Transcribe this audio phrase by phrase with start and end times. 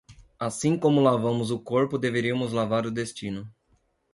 [0.39, 3.47] Assim como lavamos o corpo deveríamos lavar o destino